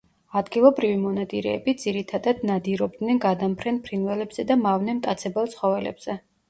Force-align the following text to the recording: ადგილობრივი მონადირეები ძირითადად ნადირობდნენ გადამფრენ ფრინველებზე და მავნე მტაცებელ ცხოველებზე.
ადგილობრივი 0.39 0.95
მონადირეები 1.01 1.75
ძირითადად 1.83 2.41
ნადირობდნენ 2.53 3.23
გადამფრენ 3.29 3.81
ფრინველებზე 3.87 4.51
და 4.53 4.63
მავნე 4.67 5.01
მტაცებელ 5.03 5.55
ცხოველებზე. 5.57 6.21